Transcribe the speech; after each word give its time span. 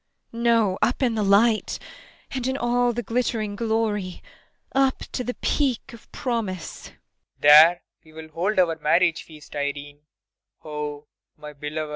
]No, 0.33 0.39
no 0.41 0.77
up 0.81 1.03
in 1.03 1.13
the 1.13 1.21
light, 1.21 1.77
and 2.31 2.47
in 2.47 2.57
all 2.57 2.91
the 2.91 3.03
glittering 3.03 3.55
glory! 3.55 4.23
Up 4.73 4.97
to 5.11 5.23
the 5.23 5.35
Peak 5.35 5.93
of 5.93 6.11
Promise! 6.11 6.87
PROFESSOR 6.87 7.01
RUBEK. 7.35 7.41
There 7.41 7.81
we 8.03 8.13
will 8.13 8.29
hold 8.29 8.57
our 8.57 8.79
marriage 8.79 9.21
feast, 9.21 9.55
Irene 9.55 9.99
oh, 10.65 11.05
my 11.37 11.53
beloved! 11.53 11.83
IRENE. 11.83 11.89